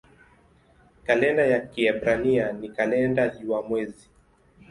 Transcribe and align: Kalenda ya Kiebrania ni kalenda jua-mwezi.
Kalenda 1.03 1.45
ya 1.47 1.59
Kiebrania 1.67 2.51
ni 2.53 2.69
kalenda 2.69 3.29
jua-mwezi. 3.29 4.07